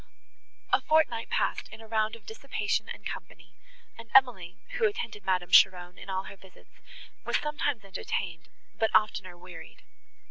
A 0.73 0.81
fortnight 0.81 1.29
passed 1.29 1.67
in 1.69 1.79
a 1.79 1.85
round 1.85 2.15
of 2.15 2.25
dissipation 2.25 2.89
and 2.89 3.05
company, 3.05 3.53
and 3.99 4.09
Emily, 4.15 4.57
who 4.71 4.87
attended 4.87 5.23
Madame 5.23 5.51
Cheron 5.51 5.99
in 5.99 6.09
all 6.09 6.23
her 6.23 6.35
visits, 6.37 6.73
was 7.23 7.37
sometimes 7.37 7.85
entertained, 7.85 8.49
but 8.79 8.89
oftener 8.95 9.37
wearied. 9.37 9.83